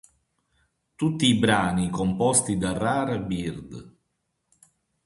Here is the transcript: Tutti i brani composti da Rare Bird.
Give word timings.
Tutti 0.95 1.27
i 1.27 1.35
brani 1.37 1.91
composti 1.91 2.57
da 2.57 2.75
Rare 2.75 3.21
Bird. 3.21 3.95